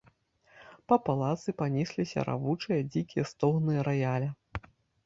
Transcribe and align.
Па 0.91 0.97
палацы 1.09 1.49
панесліся 1.59 2.25
равучыя, 2.31 2.79
дзікія 2.91 3.23
стогны 3.35 3.73
раяля. 3.91 4.29